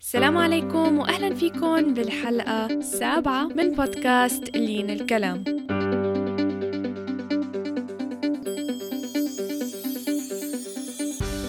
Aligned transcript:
السلام 0.00 0.38
عليكم 0.38 0.98
واهلا 0.98 1.34
فيكم 1.34 1.94
بالحلقة 1.94 2.66
السابعة 2.66 3.44
من 3.44 3.70
بودكاست 3.70 4.56
لين 4.56 4.90
الكلام. 4.90 5.44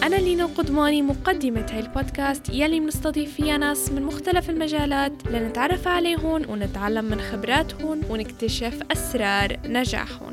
أنا 0.03 0.15
لينا 0.15 0.45
قدماني 0.45 1.01
مقدمة 1.01 1.65
هاي 1.71 1.79
البودكاست 1.79 2.49
يلي 2.49 2.79
بنستضيف 2.79 3.33
فيها 3.33 3.57
ناس 3.57 3.91
من 3.91 4.01
مختلف 4.01 4.49
المجالات 4.49 5.27
لنتعرف 5.27 5.87
عليهم 5.87 6.49
ونتعلم 6.49 7.05
من 7.05 7.21
خبراتهم 7.21 8.01
ونكتشف 8.09 8.79
أسرار 8.91 9.57
نجاحهم 9.65 10.31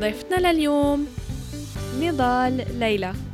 ضيفتنا 0.00 0.52
لليوم 0.52 1.06
نضال 2.00 2.64
ليلى. 2.78 3.29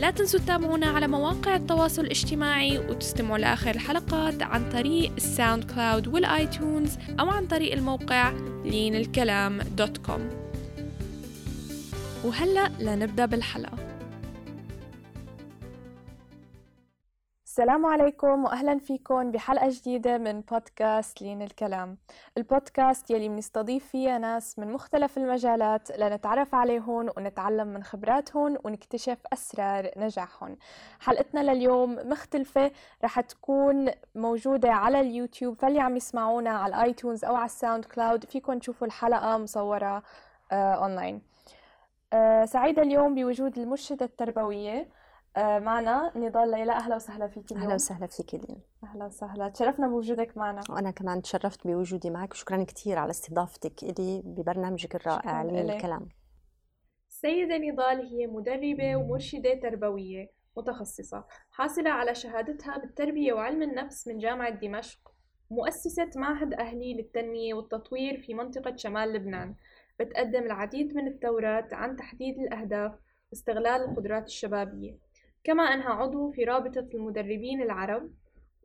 لا 0.00 0.10
تنسوا 0.10 0.40
تتابعونا 0.40 0.86
على 0.86 1.08
مواقع 1.08 1.56
التواصل 1.56 2.02
الاجتماعي 2.02 2.78
وتستمعوا 2.78 3.38
لآخر 3.38 3.70
الحلقات 3.70 4.42
عن 4.42 4.70
طريق 4.70 5.12
ال 5.16 5.64
SoundCloud 5.64 6.08
وال 6.08 6.29
iTunes 6.29 6.90
أو 7.20 7.28
عن 7.28 7.46
طريق 7.46 7.72
الموقع 7.72 8.32
لين 8.64 9.04
الكلام 9.04 9.58
dot 9.76 9.98
com. 9.98 10.30
وهلأ 12.24 12.70
لنبدأ 12.80 13.26
بالحلقة. 13.26 13.79
السلام 17.60 17.86
عليكم 17.86 18.44
واهلا 18.44 18.78
فيكم 18.78 19.30
بحلقة 19.30 19.68
جديدة 19.70 20.18
من 20.18 20.40
بودكاست 20.40 21.22
لين 21.22 21.42
الكلام. 21.42 21.98
البودكاست 22.38 23.10
يلي 23.10 23.28
بنستضيف 23.28 23.86
فيها 23.86 24.18
ناس 24.18 24.58
من 24.58 24.72
مختلف 24.72 25.18
المجالات 25.18 25.98
لنتعرف 25.98 26.54
عليهم 26.54 27.10
ونتعلم 27.16 27.66
من 27.68 27.82
خبراتهم 27.82 28.58
ونكتشف 28.64 29.18
أسرار 29.32 29.90
نجاحهم 29.96 30.56
حلقتنا 31.00 31.40
لليوم 31.40 31.94
مختلفة 32.08 32.70
رح 33.04 33.20
تكون 33.20 33.90
موجودة 34.14 34.72
على 34.72 35.00
اليوتيوب 35.00 35.54
فاللي 35.58 35.80
عم 35.80 35.96
يسمعونا 35.96 36.50
على 36.50 36.74
ال 36.74 36.81
iTunes 36.81 37.24
أو 37.24 37.34
على 37.34 37.46
ال 37.46 37.84
SoundCloud 37.84 38.24
فيكم 38.24 38.58
تشوفوا 38.58 38.86
الحلقة 38.86 39.38
مصورة 39.38 40.02
آه 40.52 40.74
أونلاين. 40.74 41.22
آه 42.12 42.44
سعيدة 42.44 42.82
اليوم 42.82 43.14
بوجود 43.14 43.58
المرشدة 43.58 44.06
التربوية 44.06 44.99
معنا 45.36 46.12
نضال 46.16 46.50
ليلى. 46.50 46.72
أهلا 46.72 46.96
وسهلا 46.96 47.28
فيك 47.28 47.52
اليوم. 47.52 47.62
أهلا 47.62 47.74
وسهلا 47.74 48.06
فيك 48.06 48.34
لين 48.34 48.60
أهلا 48.84 49.04
وسهلا. 49.04 49.48
تشرفنا 49.48 49.88
بوجودك 49.88 50.36
معنا. 50.36 50.60
وأنا 50.70 50.90
كمان 50.90 51.22
تشرفت 51.22 51.66
بوجودي 51.66 52.10
معك. 52.10 52.32
وشكرا 52.32 52.64
كثير 52.64 52.98
على 52.98 53.10
استضافتك 53.10 53.84
لي 53.84 54.22
ببرنامجك 54.24 54.94
الرائع 54.94 55.42
لين 55.42 55.70
الكلام. 55.70 56.08
السيدة 57.08 57.58
نضال 57.58 58.06
هي 58.06 58.26
مدربة 58.26 58.96
ومرشدة 58.96 59.54
تربوية 59.54 60.30
متخصصة 60.56 61.24
حاصلة 61.50 61.90
على 61.90 62.14
شهادتها 62.14 62.78
بالتربية 62.78 63.32
وعلم 63.32 63.62
النفس 63.62 64.08
من 64.08 64.18
جامعة 64.18 64.50
دمشق 64.50 64.98
مؤسسة 65.50 66.10
معهد 66.16 66.54
أهلي 66.54 66.94
للتنمية 66.94 67.54
والتطوير 67.54 68.20
في 68.20 68.34
منطقة 68.34 68.76
شمال 68.76 69.12
لبنان. 69.12 69.54
بتقدم 70.00 70.42
العديد 70.42 70.94
من 70.96 71.06
الدورات 71.06 71.74
عن 71.74 71.96
تحديد 71.96 72.38
الأهداف 72.38 72.92
واستغلال 73.30 73.82
القدرات 73.82 74.26
الشبابية. 74.26 75.09
كما 75.44 75.62
أنها 75.62 75.90
عضو 75.90 76.30
في 76.30 76.44
رابطة 76.44 76.88
المدربين 76.94 77.62
العرب 77.62 78.10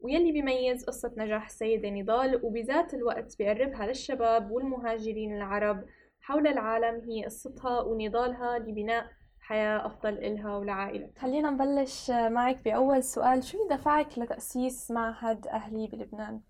ويلي 0.02 0.32
بيميز 0.32 0.86
قصة 0.86 1.12
نجاح 1.18 1.46
السيدة 1.46 1.90
نضال 1.90 2.46
وبذات 2.46 2.94
الوقت 2.94 3.38
بيقربها 3.38 3.88
للشباب 3.88 4.52
والمهاجرين 4.52 5.36
العرب 5.36 5.86
حول 6.22 6.48
العالم 6.48 7.10
هي 7.10 7.26
قصتها 7.26 7.82
ونضالها 7.82 8.60
لبناء 8.60 9.06
حياة 9.40 9.86
أفضل 9.86 10.14
إلها 10.14 10.58
ولعائلتها 10.58 11.22
خلينا 11.22 11.50
نبلش 11.50 12.12
معك 12.12 12.64
بأول 12.66 13.04
سؤال 13.04 13.44
شو 13.44 13.68
دفعك 13.68 14.20
لتأسيس 14.20 14.92
معهد 14.92 15.48
أهلي 15.48 15.88
بلبنان؟ 15.88 16.42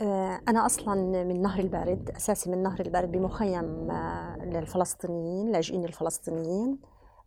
آه، 0.00 0.40
أنا 0.48 0.66
أصلا 0.66 1.24
من 1.24 1.42
نهر 1.42 1.60
البارد 1.60 2.10
أساسي 2.10 2.50
من 2.50 2.62
نهر 2.62 2.80
البارد 2.80 3.12
بمخيم 3.12 3.90
آه، 3.90 4.36
للفلسطينيين 4.44 5.52
لاجئين 5.52 5.84
الفلسطينيين 5.84 6.78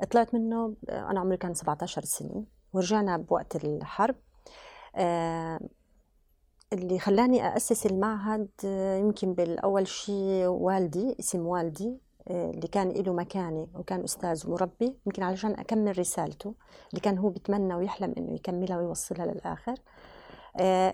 طلعت 0.06 0.34
منه 0.34 0.76
أنا 0.90 1.20
عمري 1.20 1.38
كان 1.38 1.54
17 1.54 2.06
سنة 2.06 2.44
ورجعنا 2.74 3.18
بوقت 3.18 3.56
الحرب. 3.56 4.16
آه، 4.96 5.60
اللي 6.74 7.00
خلاني 7.00 7.58
أسس 7.58 7.86
المعهد 7.86 8.48
آه، 8.66 8.98
يمكن 8.98 9.34
بالأول 9.34 9.88
شيء 9.88 10.46
والدي 10.46 11.16
اسم 11.20 11.46
والدي 11.48 11.98
آه، 12.28 12.50
اللي 12.52 12.68
كان 12.68 12.90
له 12.90 13.14
مكانة 13.14 13.68
وكان 13.76 14.04
أستاذ 14.04 14.48
ومربي 14.48 14.98
يمكن 15.06 15.24
علشان 15.24 15.52
أكمل 15.52 16.00
رسالته 16.00 16.54
اللي 16.90 17.02
كان 17.02 17.18
هو 17.18 17.30
بتمنى 17.30 17.76
ويحلم 17.76 18.14
إنه 18.18 18.34
يكملها 18.34 18.78
ويوصلها 18.78 19.26
للآخر. 19.26 19.76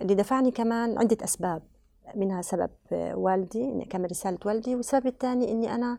اللي 0.02 0.14
دفعني 0.14 0.50
كمان 0.50 0.98
عدة 0.98 1.24
أسباب. 1.24 1.62
منها 2.14 2.42
سبب 2.42 2.70
والدي 2.92 3.64
إني 3.64 3.84
أكمل 3.84 4.10
رسالة 4.10 4.38
والدي 4.46 4.74
والسبب 4.76 5.06
الثاني 5.06 5.52
إني 5.52 5.74
أنا 5.74 5.92
آه، 5.92 5.98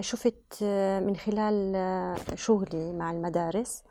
شفت 0.00 0.58
آه، 0.62 1.00
من 1.00 1.16
خلال 1.16 1.72
آه، 1.76 2.16
شغلي 2.34 2.92
مع 2.92 3.10
المدارس 3.10 3.84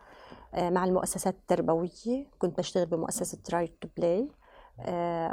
مع 0.58 0.86
المؤسسات 0.86 1.36
التربوية 1.36 2.26
كنت 2.40 2.58
بشتغل 2.58 2.86
بمؤسسة 2.86 3.38
Right 3.54 3.78
to 3.82 3.88
Play 3.98 4.28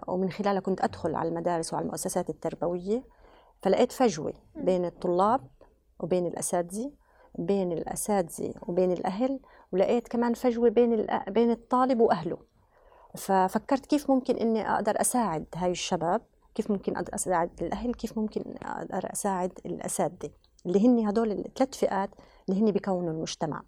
ومن 0.08 0.30
خلالها 0.30 0.60
كنت 0.60 0.80
أدخل 0.80 1.14
على 1.14 1.28
المدارس 1.28 1.72
وعلى 1.72 1.84
المؤسسات 1.84 2.30
التربوية 2.30 3.04
فلقيت 3.62 3.92
فجوة 3.92 4.34
بين 4.56 4.84
الطلاب 4.84 5.46
وبين 6.00 6.26
الأساتذة 6.26 6.92
بين 7.38 7.72
الأساتذة 7.72 8.54
وبين 8.62 8.92
الأهل 8.92 9.40
ولقيت 9.72 10.08
كمان 10.08 10.34
فجوة 10.34 10.68
بين 10.68 11.06
بين 11.28 11.50
الطالب 11.50 12.00
وأهله. 12.00 12.38
ففكرت 13.16 13.86
كيف 13.86 14.10
ممكن 14.10 14.36
إني 14.36 14.74
أقدر 14.74 15.00
أساعد 15.00 15.46
هاي 15.54 15.70
الشباب 15.70 16.22
كيف 16.56 16.70
ممكن 16.70 16.96
أقدر 16.96 17.14
أساعد 17.14 17.62
الأهل 17.62 17.94
كيف 17.94 18.18
ممكن 18.18 18.54
أقدر 18.62 19.12
أساعد 19.12 19.52
الأساتذة. 19.66 20.30
اللي 20.66 20.86
هن 20.86 21.08
هدول 21.08 21.32
الثلاث 21.32 21.74
فئات 21.74 22.10
اللي 22.48 22.60
هن 22.60 22.70
بيكونوا 22.70 23.10
المجتمع. 23.10 23.62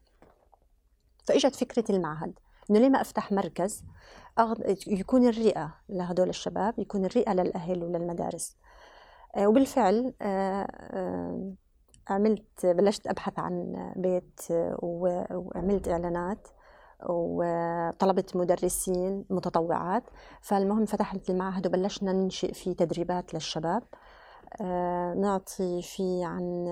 فإجت 1.24 1.56
فكرة 1.56 1.84
المعهد 1.90 2.38
إنه 2.70 2.78
ليه 2.78 2.88
ما 2.88 3.00
أفتح 3.00 3.32
مركز 3.32 3.84
يكون 4.86 5.28
الرئة 5.28 5.74
لهدول 5.88 6.28
الشباب 6.28 6.78
يكون 6.78 7.04
الرئة 7.04 7.32
للأهل 7.32 7.84
وللمدارس. 7.84 8.56
آه، 9.36 9.46
وبالفعل 9.46 10.14
آه، 10.22 10.66
آه، 10.70 11.52
عملت 12.08 12.66
بلشت 12.66 13.06
أبحث 13.06 13.38
عن 13.38 13.92
بيت 13.96 14.40
وعملت 14.82 15.88
إعلانات. 15.88 16.48
وطلبت 17.06 18.36
مدرسين 18.36 19.24
متطوعات. 19.30 20.04
فالمهم 20.40 20.84
فتحت 20.84 21.30
المعهد 21.30 21.66
وبلشنا 21.66 22.12
ننشئ 22.12 22.54
فيه 22.54 22.72
تدريبات 22.72 23.34
للشباب. 23.34 23.82
آه، 24.60 25.14
نعطي 25.14 25.82
فيه 25.82 26.26
عن 26.26 26.66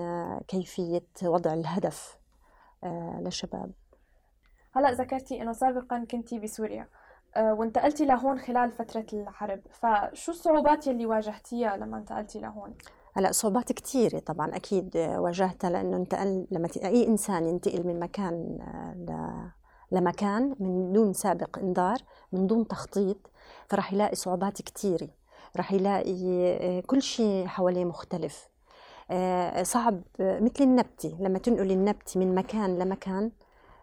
كيفية 0.47 1.07
وضع 1.23 1.53
الهدف 1.53 2.17
آه، 2.83 3.19
للشباب. 3.21 3.71
هلا 4.75 4.91
ذكرتي 4.91 5.41
إنه 5.41 5.51
سابقا 5.51 6.05
كنتي 6.11 6.39
بسوريا. 6.39 6.87
آه، 7.35 7.53
وانتقلتي 7.53 8.05
لهون 8.05 8.39
خلال 8.39 8.71
فترة 8.71 9.05
الحرب. 9.13 9.61
فشو 9.71 10.31
الصعوبات 10.31 10.87
يلي 10.87 11.05
واجهتيها 11.05 11.77
لما 11.77 11.97
انتقلتي 11.97 12.39
لهون؟ 12.39 12.75
هلا 13.13 13.31
صعوبات 13.31 13.71
كثيرة 13.71 14.19
طبعا 14.19 14.55
أكيد 14.55 14.97
واجهتها 14.97 15.69
لأنه 15.69 15.97
انتقل 15.97 16.47
لما 16.51 16.69
أي 16.83 17.07
إنسان 17.07 17.45
ينتقل 17.45 17.87
من 17.87 17.99
مكان 17.99 18.57
لمكان 19.91 20.55
من 20.59 20.93
دون 20.93 21.13
سابق 21.13 21.59
إنذار 21.59 21.97
من 22.31 22.47
دون 22.47 22.67
تخطيط 22.67 23.17
فراح 23.69 23.93
يلاقي 23.93 24.15
صعوبات 24.15 24.61
كثيرة 24.61 25.07
راح 25.57 25.73
يلاقي 25.73 26.57
آه، 26.61 26.79
كل 26.79 27.01
شيء 27.01 27.47
حواليه 27.47 27.85
مختلف. 27.85 28.47
آه، 29.11 29.63
صعب 29.63 30.01
مثل 30.19 30.63
النبتة. 30.63 31.17
لما 31.19 31.39
تنقل 31.39 31.71
النبتة 31.71 32.19
من 32.19 32.35
مكان 32.35 32.79
لمكان 32.79 33.31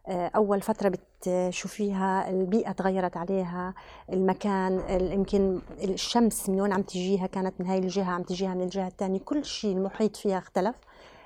آه، 0.09 0.31
أول 0.37 0.61
فترة 0.61 0.89
بتشوفيها 0.89 2.31
البيئة 2.31 2.73
تغيرت 2.73 3.17
عليها 3.17 3.75
المكان 4.13 4.83
يمكن 5.13 5.61
الشمس 5.85 6.49
من 6.49 6.61
وين 6.61 6.73
عم 6.73 6.83
تجيها 6.83 7.27
كانت 7.27 7.55
من 7.61 7.67
هاي 7.67 7.79
الجهة 7.79 8.11
عم 8.11 8.23
تجيها 8.23 8.55
من 8.55 8.63
الجهة 8.63 8.89
الثانية 8.89 9.21
كل 9.21 9.45
شيء 9.45 9.77
المحيط 9.77 10.17
فيها 10.17 10.39
اختلف. 10.39 10.77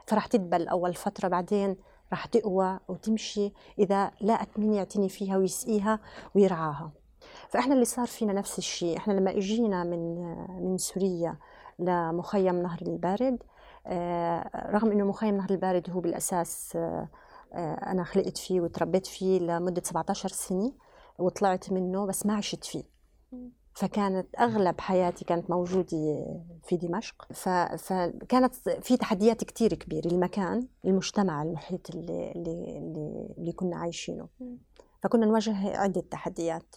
فراح 0.07 0.27
تدبل 0.27 0.69
أول 0.69 0.95
فترة 0.95 1.29
بعدين 1.29 1.77
راح 2.13 2.27
تقوى 2.27 2.81
وتمشي 2.89 3.53
إذا 3.79 4.11
لقت 4.21 4.59
مين 4.59 4.75
يعتني 4.75 5.09
فيها 5.09 5.37
ويسقيها 5.37 6.01
ويرعاها. 6.35 6.93
فإحنا 7.49 7.75
اللي 7.75 7.85
صار 7.85 8.07
فينا 8.07 8.33
نفس 8.33 8.59
الشيء. 8.59 8.97
إحنا 8.97 9.13
لما 9.13 9.31
إجينا 9.31 9.85
من 9.85 10.25
من 10.63 10.79
سوريا 10.79 11.39
لمخيم 11.79 12.63
نهر 12.63 12.79
البارد 12.83 13.43
آه، 13.87 14.71
رغم 14.71 14.91
إنه 14.93 15.05
مخيم 15.05 15.37
نهر 15.37 15.51
البارد 15.51 15.91
هو 15.91 16.01
بالأساس 16.01 16.77
آه، 16.77 17.09
أنا 17.93 18.05
خلقت 18.05 18.39
فيه 18.39 18.61
وتربيت 18.61 19.07
فيه 19.07 19.39
لمدة 19.39 19.83
17 19.85 20.29
سنة 20.29 20.73
وطلعت 21.19 21.73
منه 21.73 22.07
بس 22.07 22.27
ما 22.27 22.35
عشت 22.35 22.65
فيه. 22.65 22.85
فكانت 23.79 24.27
أغلب 24.41 24.81
حياتي 24.81 25.25
كانت 25.25 25.51
موجودة 25.51 26.27
في 26.65 26.77
دمشق. 26.77 27.33
فكانت 27.33 28.55
في 28.55 28.97
تحديات 28.97 29.45
كثير 29.45 29.75
كبيرة 29.75 30.07
المكان 30.07 30.69
المجتمع 30.85 31.43
المحيط 31.43 31.91
اللي 31.91 32.33
اللي 32.33 32.79
اللي, 32.79 33.35
اللي 33.39 33.53
كنا 33.53 33.77
عايشينه. 33.77 34.29
فكنا 35.03 35.27
نواجه 35.27 35.77
عدة 35.79 36.01
تحديات. 36.01 36.77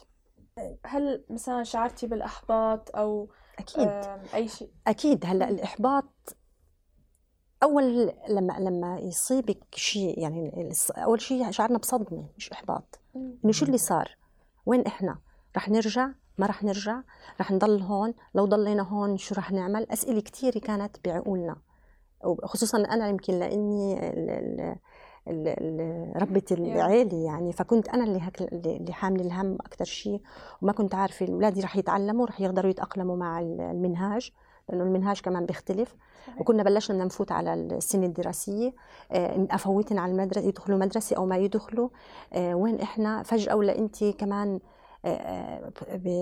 هل 0.85 1.25
مثلا 1.29 1.63
شعرتي 1.63 2.07
بالإحباط 2.07 2.95
أو 2.95 3.29
أكيد. 3.59 3.89
أي 4.33 4.47
شيء؟ 4.47 4.71
أكيد. 4.87 5.25
هلأ 5.25 5.49
الإحباط 5.49 6.35
أول 7.63 8.13
لما 8.29 8.53
لما 8.59 8.99
يصيبك 8.99 9.75
شيء 9.75 10.19
يعني 10.19 10.71
أول 10.97 11.21
شيء 11.21 11.51
شعرنا 11.51 11.77
بصدمة 11.77 12.29
مش 12.37 12.51
إحباط. 12.51 12.99
إنه 13.15 13.51
شو 13.51 13.65
اللي 13.65 13.77
صار؟ 13.77 14.17
وين 14.65 14.85
إحنا؟ 14.85 15.19
رح 15.57 15.69
نرجع؟ 15.69 16.09
ما 16.37 16.45
رح 16.47 16.63
نرجع؟ 16.63 17.01
رح 17.39 17.51
نضل 17.51 17.81
هون؟ 17.81 18.13
لو 18.35 18.45
ضلينا 18.45 18.83
هون 18.83 19.17
شو 19.17 19.35
رح 19.35 19.51
نعمل؟ 19.51 19.91
أسئلة 19.91 20.21
كثيرة 20.21 20.59
كانت 20.59 20.97
بعقولنا 21.05 21.55
وخصوصا 22.23 22.77
أنا 22.77 23.09
يمكن 23.09 23.39
لأني 23.39 23.95
ربة 26.15 26.43
العيلة 26.51 27.17
يعني 27.25 27.53
فكنت 27.53 27.89
أنا 27.89 28.03
اللي 28.03 28.19
هك 28.21 28.41
اللي 28.41 28.93
حامل 28.93 29.21
الهم 29.21 29.53
أكثر 29.53 29.85
شيء 29.85 30.21
وما 30.61 30.71
كنت 30.71 30.95
عارفة 30.95 31.27
أولادي 31.29 31.61
رح 31.61 31.77
يتعلموا 31.77 32.25
رح 32.25 32.41
يقدروا 32.41 32.69
يتأقلموا 32.71 33.15
مع 33.15 33.39
المنهاج 33.39 34.31
لأنه 34.69 34.83
المنهاج 34.83 35.21
كمان 35.21 35.45
بيختلف 35.45 35.95
صحيح. 36.27 36.41
وكنا 36.41 36.63
بلشنا 36.63 36.95
بدنا 36.95 37.05
نفوت 37.05 37.31
على 37.31 37.53
السنة 37.53 38.05
الدراسية 38.05 38.73
آه 39.11 39.47
أفوتن 39.51 39.97
على 39.97 40.11
المدرسة 40.11 40.47
يدخلوا 40.47 40.77
مدرسة 40.79 41.17
أو 41.17 41.25
ما 41.25 41.37
يدخلوا 41.37 41.89
آه 42.33 42.55
وين 42.55 42.81
إحنا 42.81 43.23
فجأة 43.23 43.55
ولا 43.55 43.77
أنت 43.77 44.03
كمان 44.03 44.59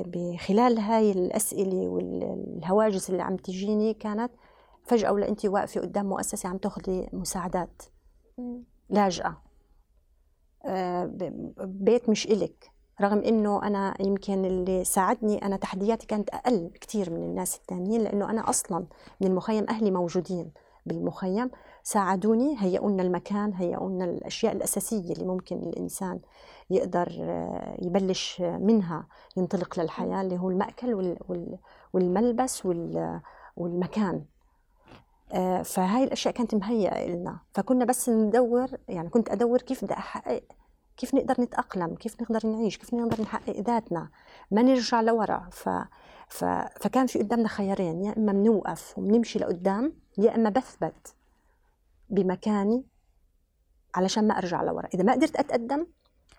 بخلال 0.06 0.80
هاي 0.80 1.12
الأسئلة 1.12 1.88
والهواجس 1.88 3.10
اللي 3.10 3.22
عم 3.24 3.38
تجيني 3.38 3.94
كانت 3.94 4.32
فجأة 4.84 5.12
ولا 5.12 5.30
أنت 5.30 5.46
واقفة 5.46 5.82
قدام 5.82 6.06
مؤسسة 6.06 6.50
عم 6.50 6.58
تاخذي 6.58 7.10
مساعدات؟ 7.14 7.84
لاجئة. 8.90 9.42
آه، 10.66 11.12
بيت 11.60 12.10
مش 12.10 12.28
إلك. 12.28 12.72
رغم 13.02 13.18
إنه 13.20 13.64
أنا 13.64 13.94
يمكن 14.00 14.46
اللي 14.46 14.84
ساعدني 14.84 15.46
أنا 15.46 15.58
تحدياتي 15.58 16.08
كانت 16.08 16.30
أقل 16.30 16.72
كثير 16.82 17.10
من 17.10 17.24
الناس 17.24 17.56
الثانيين 17.56 18.02
لأنه 18.02 18.30
أنا 18.30 18.50
أصلا 18.50 18.86
من 19.22 19.28
المخيم 19.28 19.66
أهلي 19.70 19.92
موجودين 19.92 20.52
بالمخيم 20.86 21.52
ساعدوني 21.84 22.56
هيئوا 22.60 22.92
لنا 22.92 23.04
المكان 23.04 23.54
هيئوا 23.54 23.90
لنا 23.90 24.06
الأشياء 24.06 24.56
الأساسية 24.56 25.14
اللي 25.14 25.26
ممكن 25.26 25.58
الإنسان 25.58 26.20
يقدر 26.70 27.08
آه، 27.20 27.78
يبلش 27.82 28.42
منها 28.42 29.08
ينطلق 29.38 29.80
للحياة 29.80 30.22
اللي 30.22 30.38
هو 30.38 30.50
المأكل 30.50 31.18
والملبس 31.94 32.66
والمكان. 33.58 34.26
آه، 35.32 35.62
فهاي 35.62 36.04
الأشياء 36.04 36.34
كانت 36.34 36.56
مهيئة 36.56 37.08
لنا 37.08 37.40
فكنا 37.54 37.86
بس 37.86 38.10
ندور 38.10 38.68
يعني 38.88 39.10
كنت 39.10 39.30
أدور 39.30 39.62
كيف 39.62 39.86
بدي 39.86 39.94
أحقق 39.94 40.44
كيف 40.98 41.16
نقدر 41.16 41.42
نتأقلم 41.42 41.96
كيف 41.96 42.22
نقدر 42.22 42.48
نعيش 42.48 42.78
كيف 42.78 42.94
نقدر 42.94 43.22
نحقق 43.22 43.60
ذاتنا. 43.60 44.10
ما 44.52 44.62
نرجع 44.62 45.02
لورا. 45.02 45.50
ف... 45.52 45.70
ف... 46.28 46.46
فكان 46.80 47.08
في 47.08 47.20
قدامنا 47.20 47.48
خيارين 47.48 48.04
يا 48.04 48.18
إما 48.18 48.32
بنوقف 48.32 48.98
وبنمشي 48.98 49.40
لقدام 49.40 49.94
يا 50.18 50.36
إما 50.36 50.50
بثبت 50.50 51.16
بمكاني 52.10 52.86
علشان 53.96 54.28
ما 54.28 54.38
أرجع 54.38 54.64
لورا. 54.64 54.88
إذا 54.94 55.04
ما 55.04 55.14
قدرت 55.14 55.36
أتقدم 55.36 55.88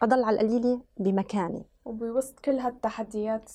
اضل 0.03 0.25
على 0.25 0.41
القليلة 0.41 0.83
بمكاني. 0.99 1.67
وبوسط 1.85 2.41
كل 2.41 2.59
هالتحديات 2.59 3.51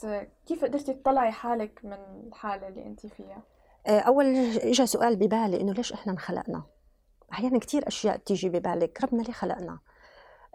كيف 0.45 0.65
قدرتي 0.65 0.93
تطلعي 0.93 1.31
حالك 1.31 1.79
من 1.83 1.97
الحالة 2.27 2.67
اللي 2.67 2.85
انت 2.85 3.07
فيها؟ 3.07 3.43
آه، 3.87 3.99
أول 3.99 4.25
اجى 4.55 4.85
سؤال 4.85 5.15
ببالي 5.15 5.61
إنه 5.61 5.73
ليش 5.73 5.93
إحنا 5.93 6.11
انخلقنا؟ 6.11 6.63
أحيانا 7.31 7.59
كثير 7.59 7.87
أشياء 7.87 8.17
بتيجي 8.17 8.49
ببالك 8.49 9.03
ربنا 9.03 9.21
ليه 9.21 9.33
خلقنا؟ 9.33 9.79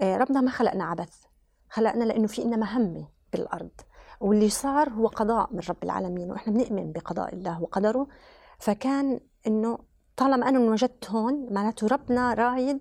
آه، 0.01 0.17
ربنا 0.17 0.41
ما 0.41 0.51
خلقنا 0.51 0.85
عبث 0.85 1.25
خلقنا 1.69 2.05
لإنه 2.05 2.27
في 2.27 2.43
إنا 2.43 2.57
مهمه 2.57 3.09
بالأرض 3.33 3.71
واللي 4.21 4.49
صار 4.49 4.89
هو 4.89 5.07
قضاء 5.07 5.49
من 5.53 5.61
رب 5.69 5.85
العالمين 5.85 6.31
وإحنا 6.31 6.53
بنؤمن 6.53 6.93
بقضاء 6.93 7.35
الله 7.35 7.63
وقدره 7.63 8.07
فكان 8.59 9.21
إنه 9.47 9.79
طالما 10.17 10.49
أنا 10.49 10.59
انوجدت 10.59 11.11
هون 11.11 11.53
معناته 11.53 11.87
ربنا 11.87 12.35
رايد 12.35 12.81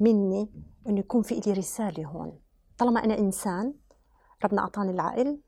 مني 0.00 0.50
انه 0.88 0.98
يكون 0.98 1.22
في 1.22 1.40
لي 1.46 1.52
رسالة 1.52 2.06
هون. 2.06 2.38
طالما 2.78 3.04
أنا 3.04 3.18
إنسان 3.18 3.74
ربنا 4.44 4.62
أعطاني 4.62 4.90
العقل 4.90 5.40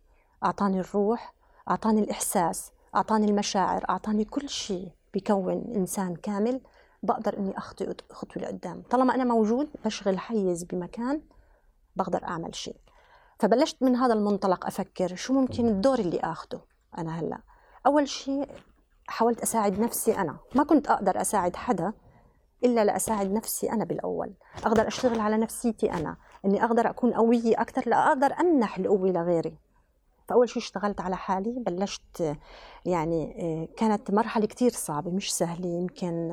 أعطاني 0.44 0.80
الروح 0.80 1.34
أعطاني 1.70 2.00
الإحساس 2.00 2.72
أعطاني 2.96 3.26
المشاعر 3.26 3.84
أعطاني 3.90 4.24
كل 4.24 4.48
شيء 4.48 4.88
بيكون 5.14 5.72
إنسان 5.76 6.16
كامل 6.16 6.60
بقدر 7.02 7.38
إني 7.38 7.58
أخطي 7.58 7.94
خطوة 8.10 8.42
لقدام. 8.42 8.82
طالما 8.82 9.14
أنا 9.14 9.24
موجود 9.24 9.70
بشغل 9.84 10.18
حيز 10.18 10.64
بمكان 10.64 11.22
بقدر 11.96 12.24
أعمل 12.24 12.54
شيء. 12.54 12.76
فبلشت 13.38 13.82
من 13.82 13.96
هذا 13.96 14.14
المنطلق 14.14 14.66
أفكر 14.66 15.14
شو 15.14 15.32
ممكن 15.32 15.68
الدور 15.68 15.98
اللي 15.98 16.20
أخده 16.20 16.60
أنا 16.98 17.20
هلأ. 17.20 17.40
أول 17.86 18.08
شيء 18.08 18.48
حاولت 19.06 19.40
أساعد 19.40 19.80
نفسي 19.80 20.18
أنا. 20.18 20.36
ما 20.54 20.64
كنت 20.64 20.88
أقدر 20.88 21.20
أساعد 21.20 21.56
حدا 21.56 21.92
إلا 22.64 22.84
لأساعد 22.84 23.32
نفسي 23.32 23.72
أنا 23.72 23.84
بالأول. 23.84 24.32
أقدر 24.64 24.86
أشتغل 24.86 25.20
على 25.20 25.36
نفسيتي 25.36 25.92
أنا. 25.92 26.16
إني 26.44 26.64
أقدر 26.64 26.90
أكون 26.90 27.12
قوية 27.12 27.60
أكثر 27.60 27.82
لأقدر 27.86 28.32
أمنح 28.40 28.78
القوة 28.78 29.08
لغيري 29.10 29.58
فأول 30.28 30.48
شيء 30.48 30.62
اشتغلت 30.62 31.00
على 31.00 31.16
حالي 31.16 31.54
بلشت 31.66 32.36
يعني 32.86 33.34
آه، 33.42 33.68
كانت 33.76 34.10
مرحلة 34.10 34.46
كتير 34.46 34.70
صعبة 34.70 35.10
مش 35.10 35.34
سهلة. 35.34 35.66
يمكن 35.68 36.30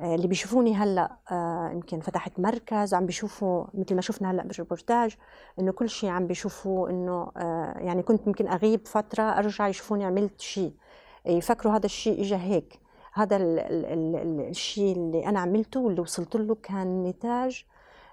آه، 0.00 0.14
اللي 0.14 0.26
بيشوفوني 0.28 0.74
هلأ 0.74 1.16
آه، 1.30 1.70
يمكن 1.72 2.00
فتحت 2.00 2.40
مركز 2.40 2.94
وعم 2.94 3.06
بيشوفوا 3.06 3.64
مثل 3.74 3.94
ما 3.94 4.00
شفنا 4.00 4.30
هلأ 4.30 4.42
بالريبورتاج 4.42 5.16
إنه 5.58 5.72
كل 5.72 5.88
شيء 5.88 6.10
عم 6.10 6.26
بيشوفوا 6.26 6.88
إنه 6.90 7.30
يعني 7.76 8.02
كنت 8.02 8.26
يمكن 8.26 8.48
أغيب 8.48 8.86
فترة 8.86 9.22
أرجع 9.22 9.68
يشوفوني 9.68 10.04
عملت 10.04 10.40
شيء 10.40 10.72
يفكروا 11.26 11.74
هذا 11.74 11.86
الشيء 11.86 12.20
اجى 12.20 12.36
هيك. 12.36 12.81
هذا 13.12 13.36
الشيء 13.36 14.96
اللي 14.96 15.26
أنا 15.26 15.40
عملته 15.40 15.80
واللي 15.80 16.00
وصلت 16.00 16.36
له 16.36 16.54
كان 16.54 17.02
نتاج 17.02 17.64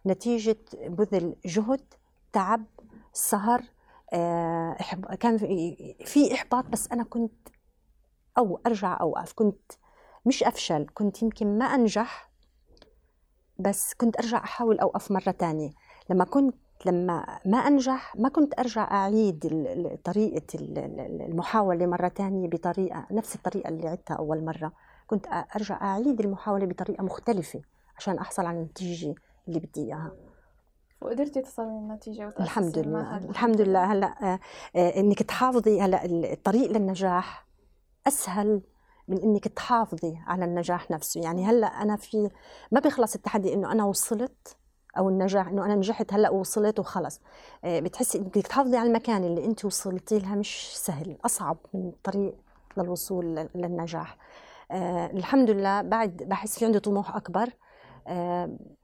نتيجة 0.07 0.57
بذل 0.87 1.35
جهد 1.45 1.81
تعب 2.33 2.65
سهر 3.13 3.61
آه، 4.13 4.77
كان 5.19 5.37
في 6.05 6.33
إحباط 6.33 6.65
بس 6.65 6.91
أنا 6.91 7.03
كنت 7.03 7.49
أو 8.37 8.59
أرجع 8.67 8.97
اوقف 9.01 9.33
كنت 9.33 9.71
مش 10.25 10.43
أفشل 10.43 10.87
كنت 10.93 11.21
يمكن 11.21 11.57
ما 11.57 11.65
أنجح 11.65 12.29
بس 13.59 13.93
كنت 13.93 14.17
أرجع 14.17 14.37
أحاول 14.37 14.79
أوقف 14.79 15.11
مرة 15.11 15.31
تانية. 15.31 15.69
لما 16.09 16.25
كنت 16.25 16.55
لما 16.85 17.39
ما 17.45 17.57
أنجح 17.57 18.15
ما 18.15 18.29
كنت 18.29 18.59
أرجع 18.59 18.91
أعيد 18.91 19.39
طريقة 20.03 20.43
المحاولة 21.29 21.85
مرة 21.85 22.07
تانية 22.07 22.47
بطريقة 22.49 23.05
نفس 23.11 23.35
الطريقة 23.35 23.69
اللي 23.69 23.87
عدتها 23.87 24.15
أول 24.15 24.45
مرة. 24.45 24.71
كنت 25.09 25.27
أرجع 25.55 25.81
أعيد 25.81 26.19
المحاولة 26.19 26.65
بطريقة 26.65 27.03
مختلفة 27.03 27.61
عشان 27.97 28.17
أحصل 28.17 28.45
على 28.45 28.57
النتيجة 28.57 29.15
اللي 29.47 29.59
بدي 29.59 29.83
إياها. 29.85 30.11
وقدرتي 31.01 31.41
تصلي 31.41 31.65
النتيجه 31.65 32.33
الحمد 32.39 32.79
لله. 32.79 33.17
الحمد 33.17 33.61
لله. 33.61 33.83
هلأ 33.93 34.33
آه، 34.33 34.39
آه، 34.75 34.99
إنك 34.99 35.23
تحافظي 35.23 35.81
هلأ 35.81 36.05
الطريق 36.05 36.71
للنجاح 36.71 37.47
أسهل 38.07 38.61
من 39.07 39.21
إنك 39.21 39.47
تحافظي 39.47 40.17
على 40.27 40.45
النجاح 40.45 40.91
نفسه. 40.91 41.21
يعني 41.21 41.45
هلأ 41.45 41.67
أنا 41.67 41.95
في 41.95 42.29
ما 42.71 42.79
بيخلص 42.79 43.15
التحدي 43.15 43.53
إنه 43.53 43.71
أنا 43.71 43.83
وصلت 43.83 44.57
أو 44.97 45.09
النجاح 45.09 45.47
إنه 45.47 45.65
أنا 45.65 45.75
نجحت 45.75 46.13
هلأ 46.13 46.29
ووصلت 46.29 46.79
وخلص. 46.79 47.21
آه، 47.63 47.79
بتحسي 47.79 48.17
إنك 48.17 48.33
تحافظي 48.33 48.77
على 48.77 48.87
المكان 48.87 49.23
اللي 49.23 49.45
أنت 49.45 49.65
وصلتي 49.65 50.19
لها 50.19 50.35
مش 50.35 50.77
سهل 50.77 51.17
أصعب 51.25 51.57
من 51.73 51.87
الطريق 51.89 52.35
للوصول 52.77 53.49
للنجاح. 53.55 54.17
الحمد 54.71 55.49
لله 55.49 55.81
بعد 55.81 56.17
بحس 56.17 56.59
في 56.59 56.65
عندي 56.65 56.79
طموح 56.79 57.15
أكبر. 57.15 57.49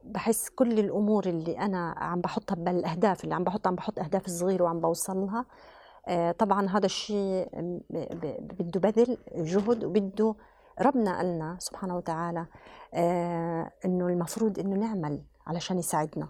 بحس 0.04 0.50
كل 0.50 0.80
الأمور 0.80 1.26
اللي 1.26 1.60
أنا 1.60 1.96
عم 1.98 2.22
بحطها 2.22 2.56
بالأهداف 2.56 3.24
اللي 3.24 3.36
عم 3.36 3.44
بحطها 3.44 3.70
عم 3.70 3.76
بحط 3.76 4.00
أهداف 4.00 4.28
صغيرة 4.30 4.64
وعم 4.64 4.80
بوصل 4.82 5.18
لها 5.18 5.46
آه، 6.08 6.32
طبعا 6.32 6.70
هذا 6.70 6.86
الشيء 6.86 7.50
بده 8.60 8.80
بذل 8.80 9.18
جهد 9.36 9.84
وبده 9.84 10.36
ربنا 10.82 11.18
قالنا 11.18 11.58
سبحانه 11.60 11.98
وتعالى. 11.98 12.46
آه، 12.94 13.72
إنه 13.86 14.08
المفروض 14.08 14.60
إنه 14.60 14.76
نعمل 14.76 15.24
علشان 15.48 15.80
يساعدنا. 15.80 16.30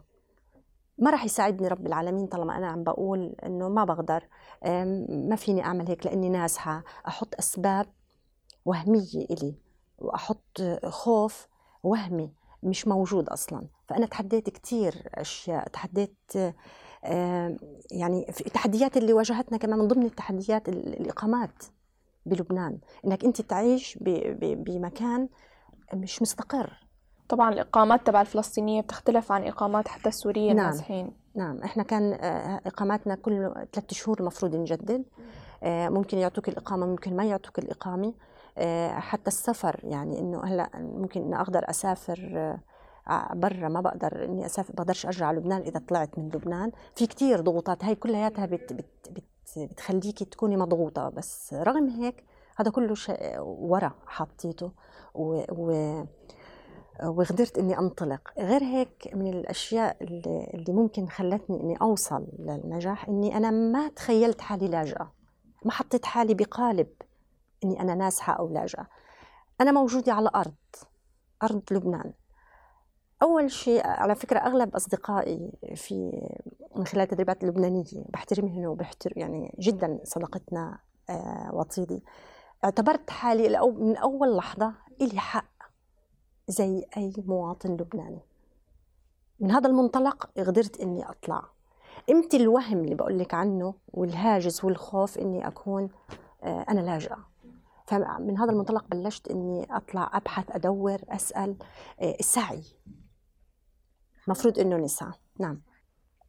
ما 0.97 1.11
راح 1.11 1.25
يساعدني 1.25 1.67
رب 1.67 1.87
العالمين 1.87 2.27
طالما 2.27 2.57
أنا 2.57 2.67
عم 2.67 2.83
بقول 2.83 3.35
إنه 3.45 3.69
ما 3.69 3.83
بقدر. 3.83 4.23
ما 5.09 5.35
فيني 5.35 5.65
أعمل 5.65 5.87
هيك 5.87 6.05
لأني 6.05 6.29
نازحه 6.29 6.83
أحط 7.07 7.35
أسباب 7.39 7.85
وهميه 8.65 9.25
إلي 9.31 9.55
وأحط 9.99 10.61
خوف 10.85 11.47
وهمي 11.83 12.33
مش 12.63 12.87
موجود 12.87 13.29
أصلا. 13.29 13.67
فأنا 13.87 14.05
تحديت 14.05 14.49
كثير 14.49 15.09
أشياء 15.15 15.67
تحديت 15.67 16.17
يعني 17.91 18.25
في 18.31 18.45
التحديات 18.45 18.97
اللي 18.97 19.13
واجهتنا 19.13 19.57
كمان 19.57 19.79
من 19.79 19.87
ضمن 19.87 20.05
التحديات 20.05 20.69
الإقامات 20.69 21.63
بلبنان. 22.25 22.79
إنك 23.05 23.25
أنت 23.25 23.41
تعيش 23.41 23.97
بمكان 24.01 25.29
مش 25.93 26.21
مستقر. 26.21 26.85
طبعا 27.29 27.53
الإقامات 27.53 28.07
تبع 28.07 28.21
الفلسطينية 28.21 28.81
بتختلف 28.81 29.31
عن 29.31 29.43
إقامات 29.43 29.87
حتى 29.87 30.09
السورية 30.09 30.53
نعم. 30.53 30.65
النازحين. 30.65 31.11
نعم. 31.35 31.57
إحنا 31.63 31.83
كان 31.83 32.13
آه، 32.13 32.61
إقاماتنا 32.65 33.15
كل 33.15 33.53
ثلاث 33.73 33.93
شهور 33.93 34.19
المفروض 34.19 34.55
نجدد. 34.55 35.05
آه، 35.63 35.89
ممكن 35.89 36.17
يعطوك 36.17 36.49
الإقامة 36.49 36.85
ممكن 36.85 37.15
ما 37.15 37.25
يعطوك 37.25 37.59
الإقامة. 37.59 38.07
آه، 38.07 38.13
حتى 38.89 39.27
السفر 39.27 39.79
يعني 39.83 40.19
إنه 40.19 40.43
هلأ 40.43 40.69
ممكن 40.75 41.21
اني 41.21 41.41
أقدر 41.41 41.69
أسافر 41.69 42.57
برا 43.33 43.69
ما 43.69 43.81
بقدر 43.81 44.25
إني 44.25 44.45
أسافر 44.45 44.73
بقدرش 44.73 45.05
أرجع 45.05 45.31
لبنان 45.31 45.61
إذا 45.61 45.81
طلعت 45.87 46.19
من 46.19 46.29
لبنان. 46.29 46.71
في 46.95 47.07
كتير 47.07 47.41
ضغوطات 47.41 47.85
هاي 47.85 47.95
كلياتها 47.95 48.45
بت 48.45 48.73
بت 48.73 49.09
بت 49.11 49.23
بتخليكي 49.57 50.25
تكوني 50.25 50.57
مضغوطة 50.57 51.09
بس 51.09 51.53
رغم 51.53 51.89
هيك 51.89 52.23
هذا 52.57 52.71
كله 52.71 52.95
شيء 52.95 53.39
ورا 53.39 53.91
حطيته 54.07 54.71
و, 55.13 55.43
و 55.51 56.03
وقدرت 57.03 57.57
إني 57.57 57.79
أنطلق. 57.79 58.31
غير 58.37 58.63
هيك 58.63 59.11
من 59.13 59.27
الأشياء 59.27 59.97
اللي, 60.01 60.51
اللي 60.53 60.73
ممكن 60.73 61.07
خلتني 61.07 61.61
إني 61.61 61.77
أوصل 61.81 62.27
للنجاح 62.39 63.07
إني 63.07 63.37
أنا 63.37 63.51
ما 63.51 63.87
تخيلت 63.87 64.41
حالي 64.41 64.67
لاجئة. 64.67 65.11
ما 65.65 65.71
حطيت 65.71 66.05
حالي 66.05 66.33
بقالب 66.33 66.87
إني 67.63 67.81
أنا 67.81 67.95
نازحه 67.95 68.33
أو 68.33 68.49
لاجئه 68.49 68.87
أنا 69.61 69.71
موجودة 69.71 70.13
على 70.13 70.29
أرض 70.35 70.53
أرض 71.43 71.61
لبنان. 71.71 72.13
أول 73.23 73.51
شيء 73.51 73.87
على 73.87 74.15
فكرة 74.15 74.39
أغلب 74.39 74.75
أصدقائي 74.75 75.51
في 75.75 76.21
من 76.75 76.85
خلال 76.85 77.03
التدريبات 77.03 77.43
اللبنانيه 77.43 77.83
بحترمهم 78.09 78.65
وبحترم 78.65 79.13
يعني 79.15 79.55
جدا 79.59 79.99
صداقتنا 80.03 80.79
آه، 81.09 81.49
وطيدي 81.53 82.03
اعتبرت 82.63 83.09
حالي 83.09 83.59
من 83.77 83.97
أول 83.97 84.37
لحظة 84.37 84.73
إلي 85.01 85.19
حق 85.19 85.55
زي 86.47 86.85
أي 86.97 87.13
مواطن 87.17 87.73
لبناني. 87.73 88.21
من 89.39 89.51
هذا 89.51 89.69
المنطلق 89.69 90.29
قدرت 90.37 90.79
إني 90.79 91.09
أطلع. 91.09 91.43
إمتى 92.09 92.37
الوهم 92.37 92.77
اللي 92.83 92.95
بقول 92.95 93.19
لك 93.19 93.33
عنه 93.33 93.73
والهاجس 93.87 94.63
والخوف 94.63 95.17
إني 95.17 95.47
أكون 95.47 95.89
آه، 96.43 96.65
أنا 96.69 96.79
لاجئة. 96.79 97.27
فمن 97.87 98.37
هذا 98.37 98.51
المنطلق 98.51 98.85
بلشت 98.87 99.27
إني 99.27 99.67
أطلع 99.69 100.09
أبحث 100.13 100.51
أدور 100.51 101.01
أسأل 101.09 101.55
آه، 102.01 102.15
السعي. 102.19 102.63
مفروض 104.27 104.59
إنه 104.59 104.77
نسعى. 104.77 105.11
نعم. 105.39 105.61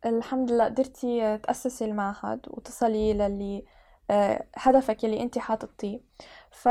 الحمد 0.06 0.52
لله 0.52 0.64
قدرتي 0.64 1.38
تأسسي 1.38 1.84
المعهد 1.84 2.40
وتصلي 2.46 3.12
للي 3.12 3.64
آه، 4.10 4.46
هدفك 4.56 5.04
اللي 5.04 5.22
أنت 5.22 5.38
حاططيه. 5.38 6.00
ف 6.50 6.68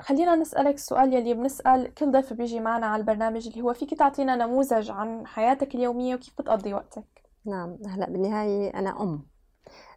خلينا 0.00 0.36
نسألك 0.36 0.74
السؤال 0.74 1.14
يلي 1.14 1.34
بنسأل 1.34 1.94
كل 1.94 2.10
ضيف 2.12 2.32
بيجي 2.32 2.60
معنا 2.60 2.86
على 2.86 3.00
البرنامج 3.00 3.46
اللي 3.46 3.62
هو 3.62 3.72
فيك 3.72 3.94
تعطينا 3.94 4.36
نموذج 4.36 4.90
عن 4.90 5.26
حياتك 5.26 5.74
اليومية 5.74 6.14
وكيف 6.14 6.34
بتقضي 6.38 6.74
وقتك؟ 6.74 7.04
نعم. 7.46 7.78
هلأ 7.86 8.10
بالنهاية 8.10 8.74
أنا 8.74 9.02
أم. 9.02 9.33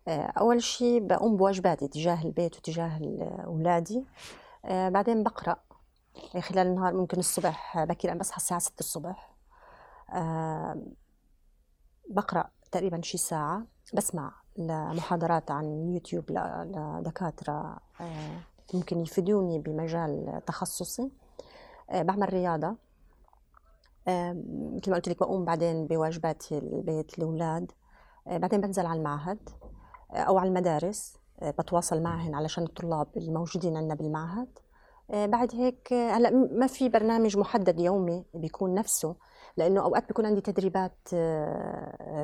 أول 0.09 0.63
شيء 0.63 1.07
بقوم 1.07 1.37
بواجباتي 1.37 1.87
تجاه 1.87 2.23
البيت 2.23 2.57
وتجاه 2.57 2.99
أولادي 3.45 4.05
آه، 4.65 4.89
بعدين 4.89 5.23
بقرأ. 5.23 5.55
خلال 6.39 6.67
النهار 6.67 6.93
ممكن 6.93 7.19
الصبح 7.19 7.83
بكير 7.83 8.11
أنا 8.11 8.19
بصحى 8.19 8.37
الساعة 8.37 8.59
6 8.59 8.79
الصبح. 8.79 9.35
آه، 10.13 10.81
بقرأ 12.09 12.49
تقريبا 12.71 13.01
شي 13.01 13.17
ساعة. 13.17 13.65
بسمع 13.93 14.33
لمحاضرات 14.57 15.51
عن 15.51 15.65
يوتيوب 15.93 16.31
لدكاترة 16.31 17.79
ممكن 18.73 18.99
يفيدوني 18.99 19.59
بمجال 19.59 20.41
تخصصي. 20.45 21.11
آه، 21.89 22.01
بعمل 22.01 22.33
رياضة. 22.33 22.75
آه، 24.07 24.33
مثل 24.75 24.89
ما 24.91 24.95
قلت 24.95 25.09
لك 25.09 25.19
بقوم 25.19 25.45
بعدين 25.45 25.87
بواجبات 25.87 26.51
البيت 26.51 27.17
الأولاد. 27.19 27.71
آه، 28.27 28.37
بعدين 28.37 28.61
بنزل 28.61 28.85
على 28.85 28.99
المعهد. 28.99 29.49
أو 30.11 30.37
على 30.37 30.47
المدارس 30.47 31.17
بتواصل 31.43 32.01
معهن 32.01 32.35
علشان 32.35 32.63
الطلاب 32.63 33.07
اللي 33.17 33.31
موجودين 33.31 33.77
عندنا 33.77 33.95
بالمعهد. 33.95 34.59
بعد 35.09 35.55
هيك 35.55 35.93
هلأ 35.93 36.29
ما 36.31 36.67
في 36.67 36.89
برنامج 36.89 37.37
محدد 37.37 37.79
يومي 37.79 38.25
بيكون 38.33 38.73
نفسه 38.73 39.15
لأنه 39.57 39.81
أوقات 39.81 40.07
بيكون 40.07 40.25
عندي 40.25 40.41
تدريبات 40.41 40.97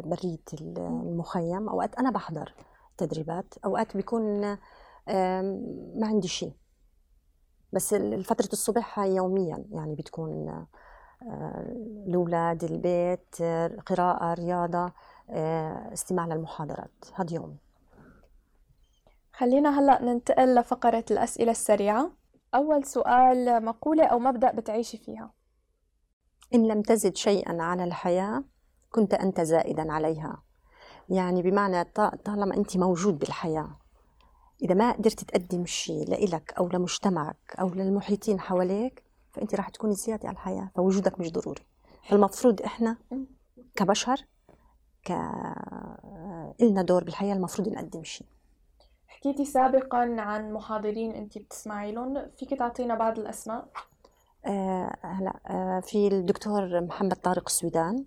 بريه 0.06 0.44
المخيم 0.82 1.70
أوقات 1.70 1.96
أنا 1.96 2.12
بحضر 2.12 2.54
تدريبات 2.98 3.54
أوقات 3.66 3.98
بيكون 3.98 4.42
ما 5.96 6.08
عندي 6.08 6.28
شيء 6.28 6.54
بس 7.74 7.96
فترة 8.24 8.50
الصبح 8.54 9.00
هاي 9.00 9.16
يوميا 9.16 9.66
يعني 9.72 9.96
بتكون 9.96 10.50
آه، 10.50 10.68
الأولاد 12.08 12.64
البيت 12.64 13.36
قراءة 13.86 14.34
رياضة 14.34 14.92
آه، 15.30 15.94
استماع 15.94 16.26
للمحاضرات. 16.26 17.06
هذا 17.14 17.36
يومي. 17.36 17.58
خلينا 19.34 19.80
هلأ 19.80 20.02
ننتقل 20.02 20.56
لفقرة 20.56 21.06
الأسئلة 21.12 21.52
السريعة. 21.52 22.12
أول 22.56 22.86
سؤال 22.86 23.66
مقولة 23.66 24.06
أو 24.06 24.20
مبدأ 24.20 24.52
بتعيشي 24.52 24.98
فيها؟ 24.98 25.34
إن 26.54 26.68
لم 26.68 26.82
تزد 26.82 27.16
شيئا 27.16 27.62
على 27.62 27.84
الحياة 27.84 28.44
كنت 28.92 29.14
أنت 29.14 29.42
زائدا 29.42 29.92
عليها. 29.94 30.44
يعني 31.10 31.42
بمعنى 31.42 31.84
طالما 32.26 32.58
أنت 32.58 32.78
موجود 32.78 33.20
بالحياة 33.20 33.78
إذا 34.62 34.76
ما 34.76 34.92
قدرت 34.92 35.24
تقدم 35.24 35.66
شيء 35.66 36.10
لإلك 36.10 36.54
أو 36.58 36.68
لمجتمعك 36.68 37.56
أو 37.60 37.70
للمحيطين 37.70 38.40
حواليك 38.40 39.04
فأنت 39.32 39.56
راح 39.56 39.70
تكوني 39.70 39.94
زيادة 39.94 40.28
على 40.28 40.36
الحياة 40.36 40.72
فوجودك 40.76 41.20
مش 41.20 41.32
ضروري. 41.32 41.62
فالمفروض 42.10 42.62
إحنا 42.62 42.98
كبشر 43.76 44.26
ك 45.06 45.12
إلنا 46.62 46.82
دور 46.82 47.04
بالحياة 47.04 47.34
المفروض 47.34 47.70
نقدم 47.70 48.04
شيء. 48.04 48.28
حكيتي 49.24 49.46
سابقا 49.46 50.16
عن 50.20 50.54
محاضرين 50.54 51.12
انت 51.12 51.38
بتسمعي 51.38 51.92
لهم 51.92 52.26
فيك 52.38 52.54
تعطينا 52.54 52.96
بعض 52.96 53.20
الأسماء. 53.20 53.68
آه 54.46 54.96
هلا 55.02 55.34
آه 55.48 55.80
في 55.80 56.08
الدكتور 56.08 56.82
محمد 56.82 57.16
طارق 57.16 57.44
السويدان 57.46 58.06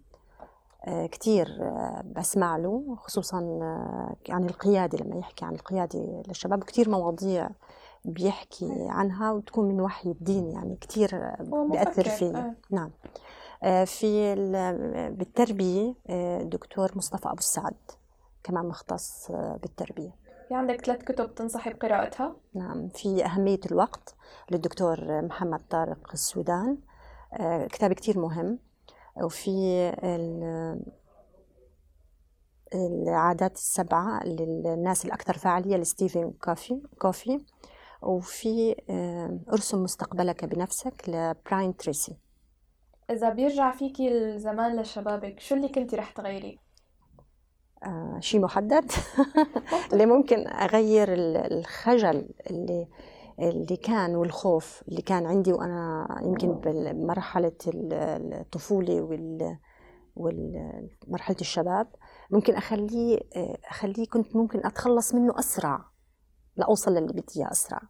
آه، 0.85 1.07
كثير 1.07 1.59
آه، 1.61 2.05
بسمع 2.17 2.57
له 2.57 2.97
خصوصا 2.99 3.39
آه، 3.39 4.17
عن 4.29 4.45
القيادة 4.45 4.99
لما 4.99 5.17
يحكي 5.17 5.45
عن 5.45 5.55
القيادة 5.55 6.23
للشباب. 6.29 6.65
كثير 6.65 6.91
مواضيع 6.91 7.49
بيحكي 8.05 8.87
عنها 8.89 9.33
وتكون 9.33 9.69
من 9.69 9.81
وحي 9.81 10.11
الدين 10.11 10.51
يعني 10.51 10.77
كثير 10.81 11.35
بيأثر 11.41 12.09
فيه. 12.09 12.57
نعم. 12.71 12.91
في 13.85 14.35
بالتربية 15.19 15.95
دكتور 16.43 16.93
مصطفى 16.97 17.27
أبو 17.29 17.39
السعد 17.39 17.75
كمان 18.45 18.67
مختص 18.67 19.31
بالتربية. 19.33 20.26
في 20.49 20.55
عندك 20.55 20.85
ثلاث 20.85 21.05
كتب 21.05 21.35
تنصحي 21.35 21.73
بقراءتها؟ 21.73 22.37
نعم 22.55 22.89
في 22.89 23.25
أهمية 23.25 23.61
الوقت 23.71 24.15
للدكتور 24.51 25.23
محمد 25.23 25.61
طارق 25.71 26.11
السويدان 26.13 26.79
كتاب 27.73 27.93
كتير 27.93 28.19
مهم 28.19 28.59
وفي 29.23 29.93
العادات 32.75 33.55
السبعة 33.55 34.25
للناس 34.25 35.05
الأكثر 35.05 35.39
فعالية 35.39 35.77
لستيفن 35.77 36.33
كوفي 36.43 36.83
كوفي 36.99 37.41
وفي 38.03 38.77
آه، 38.91 39.39
أرسم 39.53 39.83
مستقبلك 39.83 40.45
بنفسك 40.45 41.09
لبراين 41.09 41.77
تريسي 41.77 42.17
إذا 43.11 43.29
بيرجع 43.31 43.71
فيكي 43.73 44.09
الزمان 44.09 44.81
لشبابك 44.81 45.41
شو 45.41 45.55
اللي 45.55 45.69
كنتي 45.69 45.97
رح 45.97 46.11
تغيري؟ 46.11 46.59
آه 47.85 48.19
شيء 48.21 48.41
محدد. 48.41 48.91
اللي 49.93 50.07
ممكن 50.07 50.47
أغير 50.49 51.09
الخجل 51.13 52.29
اللي 52.51 52.89
اللي 53.39 53.77
كان 53.77 54.17
والخوف 54.17 54.83
اللي 54.89 55.03
كان 55.03 55.27
عندي 55.27 55.53
وأنا 55.53 56.07
يمكن 56.23 56.53
بمرحله 56.55 57.53
الطفوله 57.67 59.03
وال 59.03 59.59
ومرحله 60.17 61.37
الشباب 61.41 61.89
ممكن 62.31 62.55
أخليه 62.55 63.21
أخليه 63.71 64.07
كنت 64.07 64.37
ممكن 64.37 64.67
أتخلص 64.67 65.15
منه 65.15 65.39
أسرع 65.39 65.85
لاوصل 66.57 66.93
للي 66.95 67.13
بدي 67.13 67.25
إياه 67.37 67.51
أسرع. 67.51 67.81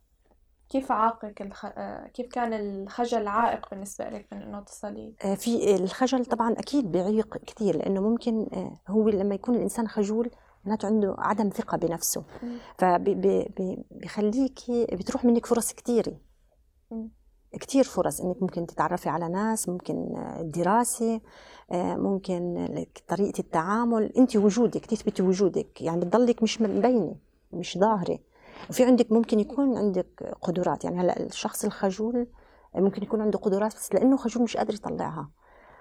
كيف 0.69 0.93
عاقك 0.93 1.43
الخ... 1.43 1.67
كيف 2.15 2.27
كان 2.27 2.53
الخجل 2.53 3.29
عائق 3.29 3.71
بالنسبة 3.71 4.09
لك 4.09 4.27
من 4.33 4.43
إنه 4.43 4.61
تصلي؟ 4.61 5.15
آه، 5.25 5.35
في 5.35 5.75
الخجل 5.75 6.25
طبعا 6.25 6.53
أكيد 6.53 6.93
بيعيق 6.93 7.37
كثير 7.37 7.77
لأنه 7.77 8.01
ممكن 8.01 8.47
آه، 8.53 8.73
هو 8.89 9.09
لما 9.09 9.35
يكون 9.35 9.55
الإنسان 9.55 9.89
خجول 9.89 10.31
معناته 10.65 10.87
عنده 10.87 11.15
عدم 11.19 11.49
ثقة 11.49 11.79
بنفسه. 11.79 12.25
فبيخليكي 12.79 14.87
بتروح 14.93 15.25
منك 15.25 15.47
فرص 15.47 15.73
كثيرة 15.73 16.13
كثير 17.53 17.85
فرص 17.85 18.21
إنك 18.21 18.43
ممكن 18.43 18.67
تتعرفي 18.67 19.09
على 19.09 19.29
ناس 19.29 19.69
ممكن 19.69 20.17
الدراسة 20.41 21.21
آه، 21.73 21.95
ممكن 21.97 22.69
طريقة 23.09 23.39
التعامل. 23.41 24.13
انت 24.19 24.37
وجودك 24.37 24.87
تثبتي 24.87 25.23
وجودك 25.23 25.83
يعني 25.83 26.01
بتضلك 26.01 26.43
مش 26.43 26.61
مبينة 26.61 27.17
مش 27.53 27.79
ظاهرة. 27.79 28.19
وفي 28.71 28.85
عندك 28.85 29.13
ممكن 29.13 29.41
يكون 29.41 29.79
عندك 29.79 30.37
قدرات 30.43 30.85
يعني 30.85 31.01
هلأ 31.01 31.21
الشخص 31.21 31.65
الخجول 31.65 32.27
ممكن 32.75 33.03
يكون 33.03 33.21
عنده 33.21 33.39
قدرات 33.39 33.75
بس 33.75 33.95
لأنه 33.95 34.17
خجول 34.17 34.43
مش 34.43 34.57
قادر 34.57 34.75
يطلعها. 34.75 35.31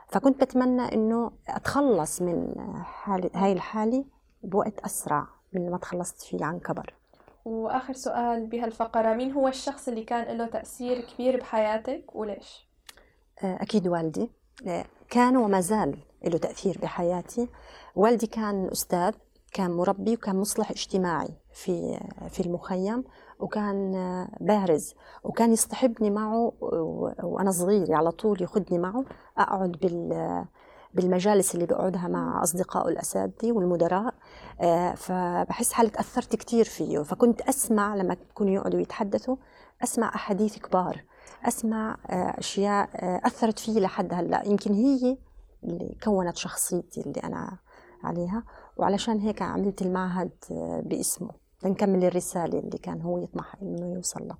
فكنت 0.07 0.43
بتمنى 0.43 0.81
إنه 0.93 1.31
أتخلص 1.49 2.21
من 2.21 2.53
حالة 2.83 3.29
هاي 3.33 3.51
الحالة 3.51 4.05
بوقت 4.43 4.79
أسرع 4.79 5.27
من 5.53 5.71
ما 5.71 5.77
تخلصت 5.77 6.21
فيه 6.21 6.45
عن 6.45 6.59
كبر. 6.59 6.93
وآخر 7.45 7.93
سؤال 7.93 8.45
بهالفقرة 8.47 9.13
مين 9.13 9.31
هو 9.31 9.47
الشخص 9.47 9.87
اللي 9.87 10.03
كان 10.03 10.37
له 10.37 10.45
تأثير 10.45 11.01
كبير 11.01 11.39
بحياتك 11.39 12.15
وليش؟ 12.15 12.67
آه، 13.43 13.55
أكيد 13.61 13.87
والدي. 13.87 14.31
آه، 14.67 14.85
كان 15.09 15.37
وما 15.37 15.61
زال 15.61 15.97
له 16.25 16.37
تأثير 16.37 16.79
بحياتي. 16.81 17.49
والدي 17.95 18.27
كان 18.27 18.69
أستاذ 18.71 19.13
كان 19.55 19.71
مربي 19.71 20.13
وكان 20.13 20.35
مصلح 20.35 20.71
اجتماعي 20.71 21.29
في 21.53 21.99
في 22.29 22.39
المخيم 22.39 23.03
وكان 23.39 23.91
بارز 24.41 24.93
وكان 25.23 25.53
يصطحبني 25.53 26.09
معه 26.09 26.53
وأنا 27.23 27.51
صغير 27.51 27.93
على 27.93 28.11
طول 28.11 28.41
ياخذني 28.41 28.79
معه 28.79 29.05
أقعد 29.37 29.71
بال 29.71 30.45
بالمجالس 30.93 31.55
اللي 31.55 31.65
بقعدها 31.65 32.07
مع 32.07 32.43
أصدقائه 32.43 32.89
الأساتذة 32.89 33.51
والمدراء 33.51 34.13
آه، 34.61 34.93
فبحس 34.93 35.73
حالي 35.73 35.89
تأثرت 35.89 36.35
كثير 36.35 36.65
فيه. 36.65 36.99
فكنت 36.99 37.41
أسمع 37.41 37.95
لما 37.95 38.13
يكونوا 38.13 38.53
يقعدوا 38.53 38.79
يتحدثوا 38.79 39.35
أسمع 39.83 40.15
أحاديث 40.15 40.57
كبار 40.57 41.03
أسمع 41.45 41.97
آه، 42.09 42.39
أشياء 42.39 42.89
آه، 42.95 43.21
أثرت 43.25 43.59
فيي 43.59 43.79
لحد 43.79 44.13
هلأ. 44.13 44.47
يمكن 44.47 44.73
هي 44.73 45.17
اللي 45.63 45.97
كونت 46.03 46.37
شخصيتي 46.37 47.01
اللي 47.01 47.19
أنا 47.23 47.57
عليها. 48.03 48.43
وعلشان 48.77 49.19
هيك 49.19 49.41
عملت 49.41 49.81
المعهد 49.81 50.31
باسمه. 50.85 51.29
لنكمل 51.63 52.03
الرسالة 52.03 52.59
اللي 52.59 52.77
كان 52.77 53.01
هو 53.01 53.17
يطمح 53.17 53.55
إنه 53.61 53.93
يوصل 53.93 54.27
لها. 54.27 54.37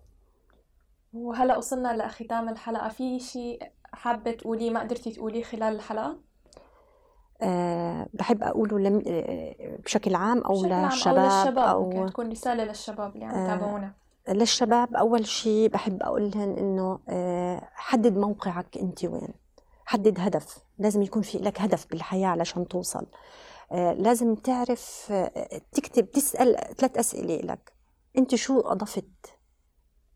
وهلا 1.14 1.58
وصلنا 1.58 1.98
لختام 1.98 2.50
الحلقة. 2.50 2.90
في 2.90 3.20
شيء 3.20 3.64
حابة 3.94 4.32
تقوليه 4.32 4.72
ما 4.72 4.80
قدرتي 4.80 5.12
تقوليه 5.12 5.44
خلال 5.44 5.76
الحلقة؟ 5.76 6.18
أه 7.42 8.08
بحب 8.14 8.44
أقوله 8.44 8.80
لم... 8.80 9.04
آه، 9.08 9.78
بشكل 9.86 10.16
عام 10.16 10.42
أو 10.42 10.54
بشكل 10.54 10.70
للشباب 10.70 11.18
أو 11.18 11.26
للشباب 11.26 11.58
أو 11.58 11.90
ممكن 11.90 12.12
تكون 12.12 12.30
رسالة 12.32 12.64
للشباب 12.64 13.16
اللي 13.16 13.26
عم 13.26 13.44
يتابعونا. 13.44 13.94
أه 14.28 14.34
للشباب. 14.34 14.96
أول 14.96 15.28
شيء 15.28 15.70
بحب 15.70 16.04
أقول 16.04 16.32
لهم 16.36 16.58
إنه 16.58 17.00
أه 17.10 17.70
حدد 17.74 18.18
موقعك 18.18 18.78
أنت 18.78 19.06
وين. 19.06 19.34
حدد 19.86 20.20
هدف. 20.20 20.58
لازم 20.80 21.02
يكون 21.02 21.22
في 21.22 21.38
لك 21.38 21.62
هدف 21.62 21.88
بالحياة 21.90 22.28
علشان 22.28 22.68
توصل. 22.68 23.00
أه 23.00 23.08
لازم 23.72 24.36
تعرف 24.36 25.08
أه 25.12 25.62
تكتب 25.72 26.12
تسأل 26.12 26.76
ثلاث 26.78 26.98
أسئلة 26.98 27.38
لك 27.38 27.74
أنت 28.18 28.36
شو 28.36 28.60
أضفت 28.60 29.36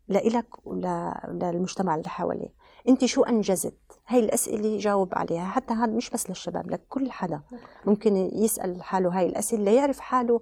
لإلك 0.08 0.66
وللمجتمع 0.66 1.94
اللي 1.94 2.08
حواليك؟ 2.08 2.54
أنت 2.88 3.04
شو 3.04 3.22
أنجزت؟ 3.22 3.78
هاي 4.06 4.20
الأسئلة 4.20 4.78
جاوب 4.78 5.08
عليها. 5.12 5.44
حتى 5.44 5.74
هذا 5.74 5.92
مش 5.92 6.10
بس 6.10 6.28
للشباب 6.28 6.70
لكل 6.70 7.10
حدا 7.10 7.42
ممكن 7.86 8.16
يسأل 8.16 8.82
حاله 8.82 9.18
هاي 9.18 9.26
الأسئلة 9.26 9.64
ليعرف 9.64 10.00
حاله 10.00 10.40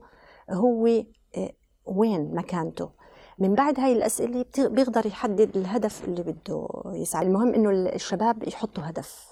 هو 0.50 0.86
آه، 1.36 1.52
وين 1.84 2.34
مكانته. 2.34 2.90
من 3.38 3.54
بعد 3.54 3.80
هاي 3.80 3.92
الأسئلة 3.92 4.44
بيقدر 4.58 5.06
يحدد 5.06 5.56
الهدف 5.56 6.04
اللي 6.04 6.22
بده 6.22 6.68
يسعى. 6.86 7.26
المهم 7.26 7.54
إنه 7.54 7.70
الشباب 7.70 8.48
يحطوا 8.48 8.84
هدف 8.90 9.26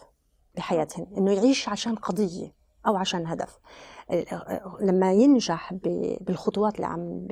بحياتهم 0.54 1.06
إنه 1.16 1.32
يعيش 1.32 1.68
عشان 1.68 1.94
قضية. 1.94 2.55
أو 2.86 2.96
عشان 2.96 3.26
هدف. 3.26 3.58
آه، 4.10 4.76
لما 4.80 5.12
ينجح 5.12 5.74
بالخطوات 6.20 6.76
اللي 6.76 6.86
عم 6.86 7.26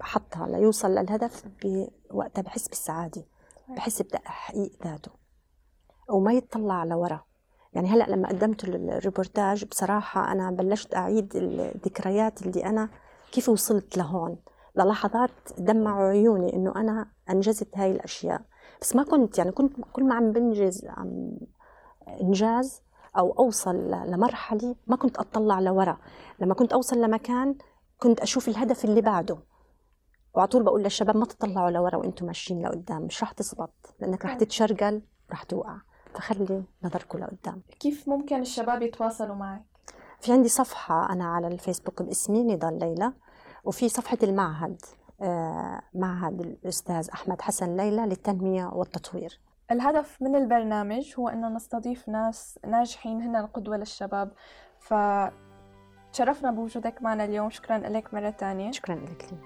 بحطها 0.00 0.46
ليوصل 0.46 0.90
للهدف 0.90 1.44
بوقتها 1.64 2.42
بحس 2.42 2.68
بالسعادة 2.68 3.24
بحس 3.68 4.02
بتحقيق 4.02 4.72
ذاته 4.84 5.10
وما 6.08 6.32
يتطلع 6.32 6.84
لورا. 6.84 7.24
يعني 7.72 7.88
هلأ 7.88 8.04
لما 8.10 8.28
قدمت 8.28 8.64
الريبورتاج 8.64 9.64
بصراحة 9.64 10.32
أنا 10.32 10.50
بلشت 10.50 10.94
أعيد 10.94 11.36
الذكريات 11.36 12.42
اللي 12.42 12.64
أنا 12.64 12.88
كيف 13.32 13.48
وصلت 13.48 13.96
لهون. 13.96 14.36
للحظات 14.76 15.30
دمعوا 15.58 16.08
عيوني 16.08 16.56
إنه 16.56 16.72
أنا 16.76 17.10
أنجزت 17.30 17.78
هاي 17.78 17.90
الأشياء. 17.92 18.42
بس 18.80 18.96
ما 18.96 19.02
كنت 19.02 19.38
يعني 19.38 19.52
كنت 19.52 19.76
كل 19.92 20.04
ما 20.04 20.14
عم 20.14 20.32
بنجز 20.32 20.86
عم 20.86 21.38
إنجاز 22.20 22.82
أو 23.18 23.32
أوصل 23.32 23.76
لمرحلة 23.90 24.76
ما 24.86 24.96
كنت 24.96 25.18
أطلع 25.18 25.60
لورا. 25.60 25.98
لما 26.40 26.54
كنت 26.54 26.72
أوصل 26.72 27.00
لمكان 27.00 27.54
كنت 27.98 28.20
أشوف 28.20 28.48
الهدف 28.48 28.84
اللي 28.84 29.00
بعده. 29.00 29.38
وعلى 30.34 30.48
طول 30.48 30.62
بقول 30.62 30.82
للشباب 30.82 31.16
ما 31.16 31.24
تطلعوا 31.24 31.70
لورا 31.70 31.96
وأنتم 31.96 32.26
ماشيين 32.26 32.62
لقدام 32.66 33.02
مش 33.02 33.22
رح 33.22 33.32
تزبط 33.32 33.94
لأنك 34.00 34.24
رح 34.24 34.34
تتشرقل 34.34 35.02
رح 35.30 35.42
توقع. 35.42 35.76
فخلي 36.14 36.62
نظركم 36.82 37.18
لقدام. 37.18 37.62
كيف 37.80 38.08
ممكن 38.08 38.40
الشباب 38.40 38.82
يتواصلوا 38.82 39.34
معك؟ 39.34 39.64
في 40.20 40.32
عندي 40.32 40.48
صفحة 40.48 41.12
أنا 41.12 41.24
على 41.24 41.46
الفيسبوك 41.46 42.02
باسمي 42.02 42.42
نضال 42.44 42.78
ليلى. 42.78 43.12
وفي 43.64 43.88
صفحة 43.88 44.18
المعهد 44.22 44.82
آه، 45.20 45.80
معهد 45.94 46.40
الأستاذ 46.40 47.08
أحمد 47.14 47.42
حسن 47.42 47.76
ليلى 47.76 48.02
للتنمية 48.02 48.66
والتطوير. 48.66 49.40
الهدف 49.70 50.22
من 50.22 50.36
البرنامج 50.36 51.14
هو 51.18 51.28
أنه 51.28 51.48
نستضيف 51.48 52.08
ناس 52.08 52.58
ناجحين 52.66 53.22
هن 53.22 53.36
القدوة 53.36 53.76
للشباب. 53.76 54.30
فتشرفنا 54.78 56.50
بوجودك 56.50 57.02
معنا 57.02 57.24
اليوم. 57.24 57.50
شكرا 57.50 57.78
لك 57.78 58.14
مرة 58.14 58.30
ثانية 58.30 58.70
شكرا 58.70 58.94
لك 58.94 59.28
لين. 59.32 59.38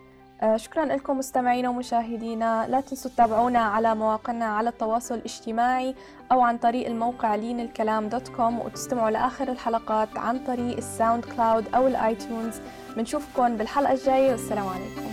آه، 0.42 0.56
شكرا 0.56 0.84
لكم 0.84 1.18
مستمعينا 1.18 1.68
ومشاهدينا. 1.68 2.66
لا 2.68 2.80
تنسوا 2.80 3.10
تتابعونا 3.10 3.58
على 3.58 3.94
مواقعنا 3.94 4.44
على 4.44 4.68
التواصل 4.68 5.14
الاجتماعي 5.14 5.94
أو 6.32 6.40
عن 6.40 6.58
طريق 6.58 6.86
الموقع 6.86 7.34
لين 7.34 7.60
الكلام 7.60 8.08
dot 8.08 8.28
com 8.28 8.60
وتستمعوا 8.60 9.10
لآخر 9.10 9.48
الحلقات 9.48 10.18
عن 10.18 10.44
طريق 10.44 10.76
ال 10.76 11.24
SoundCloud 11.24 11.74
أو 11.74 11.86
ال 11.86 11.95
iTunes. 11.96 12.60
بنشوفكم 12.96 13.56
بالحلقة 13.56 13.92
الجاية. 13.92 14.30
والسلام 14.30 14.68
عليكم. 14.68 15.11